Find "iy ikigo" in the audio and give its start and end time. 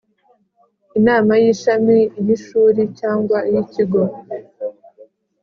3.49-4.01